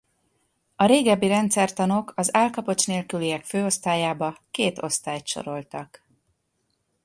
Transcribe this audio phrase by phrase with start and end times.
[0.75, 6.05] A régebbi rendszertanok az állkapocs nélküliek főosztályába két osztályt soroltak.